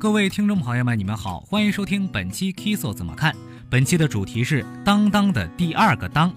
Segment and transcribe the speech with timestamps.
[0.00, 3.36] 各位听众朋友们，你们好，欢迎收听本期 Kiso 怎么看。
[3.68, 6.32] 本期的主题是当当的第二个当。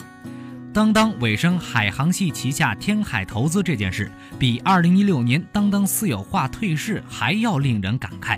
[0.74, 8.38] 当当尾声海航系旗下天海投资这件事，比2016年当当私有化退市还要令人感慨。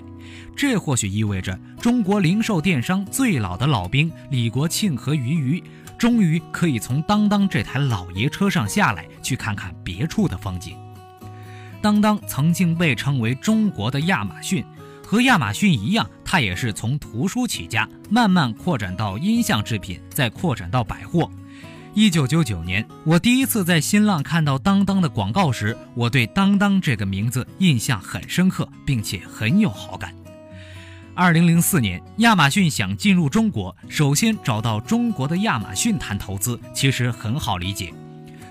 [0.55, 5.63] 这或许意味着中国零售电商最老的老兵李国庆和俞渝，
[5.97, 10.77] 终于可以从当当这台老爷车上下来，去看看别处的风景。
[11.81, 14.63] 当当曾经被称为中国的亚马逊。
[15.05, 21.29] 和亚马逊一样，它也是从图书起家，慢慢扩展到音像制品，再扩展到百货。
[21.93, 30.13] 一九九九年，我第一次在新浪看到当当的广告时，我对当当这个名字印象很深刻，并且很有好感。
[31.13, 37.93] 二零零四年，亚马逊想进入中国，首先找到中国的亚马逊谈投资，其实很好理解。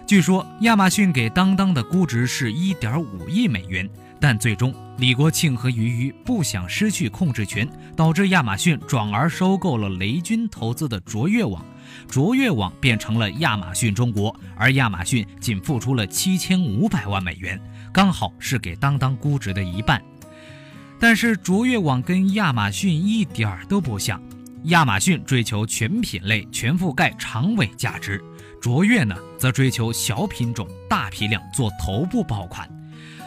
[0.06, 3.86] 据说亚马逊给当当的估值是一点五亿美元。
[4.20, 11.62] 但最终，李国庆和俞渝不想失去控制权，导致亚马逊转而收购了雷军投资的卓越网，
[12.08, 17.60] 卓越网变成了亚马逊中国，而亚马逊仅付出了七千五百万美元，
[17.92, 20.02] 刚好是给当当估值的一半。
[20.98, 24.22] 但是卓越网跟亚马逊一点儿都不像，
[24.64, 28.24] 亚马逊追求全品类、全覆盖、长尾价值，
[28.58, 32.66] 卓越呢则追求小品种、大批量做头部爆款。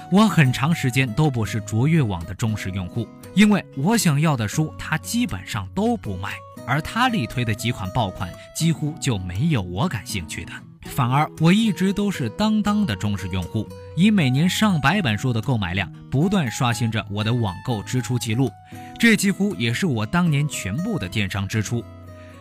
[0.09, 3.05] 我很长时间都不是卓越网的忠实用户，
[3.35, 6.31] 因为我想要的书它基本上都不卖，
[6.65, 10.51] 而他力推的几款爆款几乎就没有我感兴趣的。
[10.85, 18.49] 反而我一直都是当当的忠实用户，以每年上百本书的购买量不断刷新着我的网购支出记录，
[18.97, 21.83] 这几乎也是我当年全部的电商支出。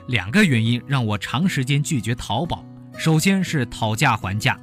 [0.06, 2.64] 两个原因让我长时间拒绝淘宝，
[2.96, 4.56] 首先是讨价还价。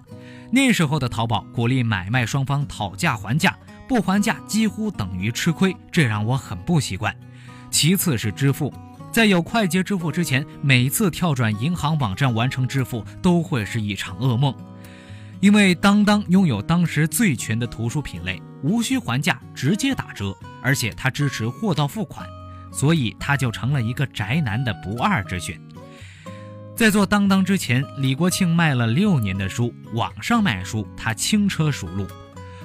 [0.52, 7.16] 那时候的淘宝鼓励买卖双方讨价还价，不还价几乎等于吃亏，这让我很不习惯。
[7.72, 8.72] 其次是支付，
[9.11, 14.53] 在有快捷支付之前，每次跳转银行网站完成支付都会是一场噩梦。
[15.40, 22.25] 因为当当拥有当时最全的图书品类，无需还价，直接打折，而且它支持货到付款，
[22.72, 25.59] 所以它就成了一个宅男的不二之选。
[26.83, 32.05] 在做当当之前，李国庆卖了六年的书，网上卖书他轻车熟路。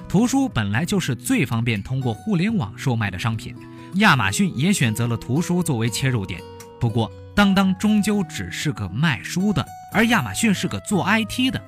[0.09, 3.55] 图书本来就是最方便通过互联网售卖的商品，
[3.93, 6.41] 亚马逊也选择了图书作为切入点。
[6.81, 11.61] 不过，当当终究只是个卖书的，而亚马逊是个做 IT 的，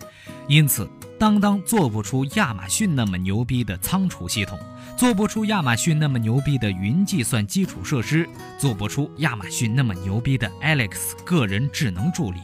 [0.50, 0.86] 因此。
[1.18, 4.60] 当当做不出亚马逊那么牛逼的仓储系统，
[5.02, 8.30] 做不出亚马逊那么牛逼的云计算基础设施，
[8.60, 12.40] 做不出亚马逊那么牛逼的 Alex 个人智能助理。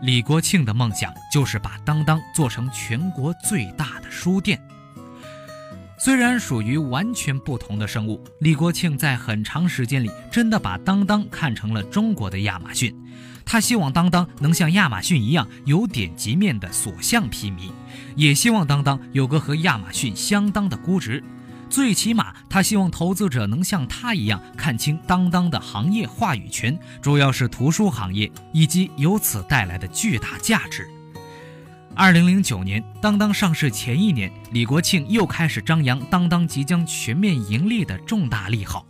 [0.00, 4.58] 李国庆的梦想就是把当当做成全国最大的书店。
[5.98, 12.96] 虽然属于完全不同的生物，李国庆在很长时间里真的把当当看成了中国的亚马逊。
[13.44, 17.70] 他希望当当能像亚马逊一样有点击面的所向披靡，
[18.16, 21.22] 也希望当当有个和亚马逊相当的估值。
[21.72, 30.86] 最起码，他希望投资者能像他一样看清当当的行业话语权，主要是图书行业以及由此带来的巨大价值。
[31.94, 38.84] 二零零九年，当当上市前一年，李国庆又开始张扬当当即将全面盈利的重大利好。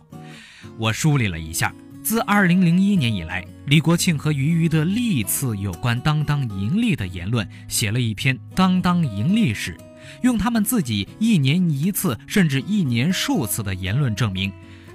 [0.77, 1.73] 我梳理了一下。
[2.03, 9.73] 自二零零一年以来，李国庆和俞渝的历次有关当当盈利的言论，写了一篇《当当盈利史》，
[10.21, 14.51] 用他们自己一年一次甚至一年数次的言论证明，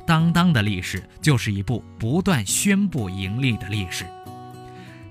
[0.06, 4.04] 当当的历史就是一部不断宣布盈利的历史。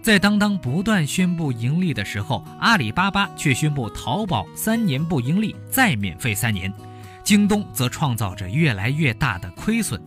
[0.02, 6.72] 在当当不断宣布盈利的时候，阿里巴巴却宣布淘宝三年不盈利，再免费三年；
[7.26, 10.02] 京东则创造着越来越大的亏损。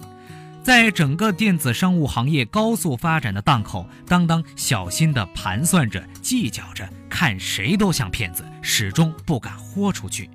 [0.62, 10.28] 在整个电子商务行业高速发展的档口，当当小心地盘算着、计较着，看谁都像骗子，始终不敢豁出去。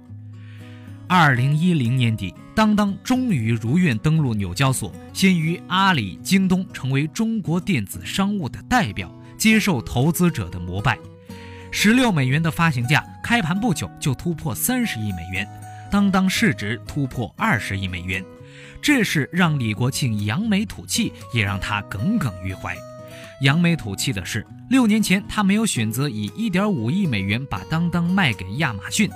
[1.08, 10.98] 二零一零年底，当当终于如愿登陆纽交所，先于阿里、京东成为中国电子商务的代表，接受投资者的膜拜。
[11.72, 15.48] 十六美元的发行价，开盘不久就突破三十亿美元，
[15.92, 18.26] 当当市值突破二十亿美元。
[18.82, 22.76] 这事让李国庆扬眉吐气，也让他耿耿于怀。
[23.42, 29.10] 扬眉吐气的是，六年前他没有选择以一点五亿美元把当当卖给亚马逊；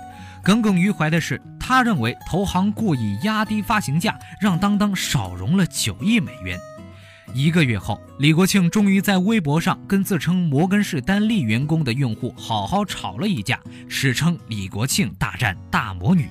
[0.44, 6.60] 耿耿于怀的是，他认为投行故意压低发行价，让当当少融了九亿美元。
[7.34, 16.28] 一个月后，李国庆终于在微博上跟自称摩根士丹利员工的用户好好吵了一架，史称“李国庆大战大魔女”。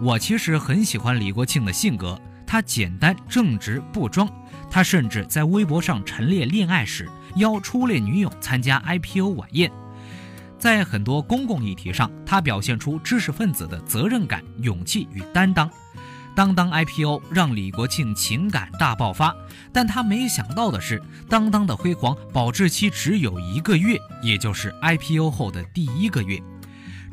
[0.00, 2.20] 我其实很喜欢李国庆的性格。
[2.46, 4.28] 他简单正直不装。
[4.70, 9.70] 他甚至在微博上陈列恋爱史，邀初恋女友参加 IPO 晚宴。
[10.58, 15.68] 在很多公共议题上，他表现出知识分子的责任感、勇气与担当。
[16.36, 19.34] 当当 IPO 让李国庆情感大爆发，
[19.72, 26.40] 但他没想到的是，当当的辉煌保质期只有一个月，也就是 IPO 后的第一个月。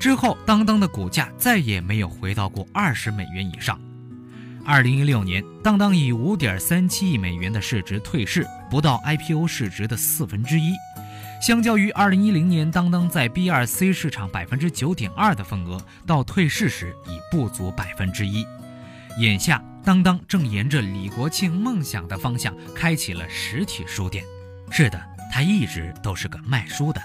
[0.02, 3.80] 之后，当当的股价再也没有回到过二十美元以上。
[4.66, 10.74] 二零一六年，当当以五点三七亿美元的市值退市，不到 IPO 市值的四分之一。
[11.40, 18.44] 相较于二零一零年当当在 B 二 C 市场百分之九点二的份额，到退市时已不足百分之一。
[19.20, 24.24] 眼下，当当正沿着李国庆梦想的方向开启了实体书店。
[24.72, 25.00] 是的，
[25.32, 27.00] 他一直都是个卖书的。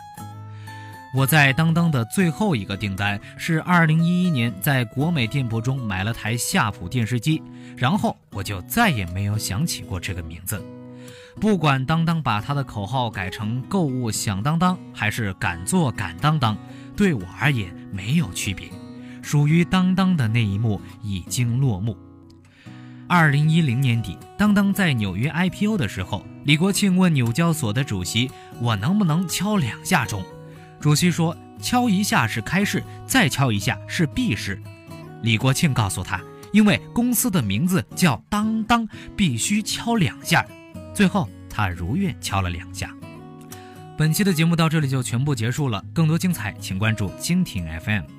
[1.17, 7.43] 我在当当的最后一个订单是二零一一年在国美店铺中买了台夏普电视机，
[7.75, 10.63] 然后我就再也没有想起过这个名字。
[11.41, 16.55] 不管当当把他的口号改成“购物响当当”还是“敢做敢当当”，
[16.95, 18.69] 对我而言没有区别。
[19.23, 21.97] 属于当当的那一幕已经落幕。
[23.09, 28.31] 二零一零年底，当当在纽约 IPO 的时候，李国庆问纽交所的主席
[28.61, 30.23] ：“我能不能敲两下钟？”
[30.81, 34.61] 主席说：“敲一下是开市，再敲一下是闭市。”
[35.23, 36.21] 李国庆告诉他
[36.53, 38.87] ：“因为公司的名字叫当当，
[39.17, 40.47] 必须敲两下。”
[40.95, 42.95] 最后他如愿敲了两下。
[43.97, 48.16] 本期的节目到这里就全部结束了，更多精彩请关注蜻蜓 FM。